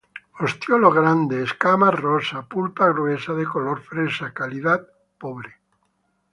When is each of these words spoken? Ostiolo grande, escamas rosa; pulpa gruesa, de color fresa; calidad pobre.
Ostiolo 0.45 0.89
grande, 0.97 1.37
escamas 1.47 1.93
rosa; 2.07 2.39
pulpa 2.53 2.85
gruesa, 2.95 3.31
de 3.39 3.45
color 3.53 3.77
fresa; 3.87 4.33
calidad 4.39 4.81
pobre. 5.21 5.51